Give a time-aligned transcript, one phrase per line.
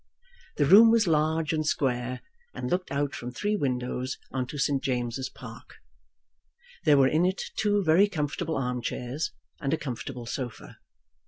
[0.57, 2.21] The room was large and square,
[2.55, 4.81] and looked out from three windows on to St.
[4.83, 5.75] James's Park.
[6.85, 10.79] There were in it two very comfortable arm chairs and a comfortable sofa.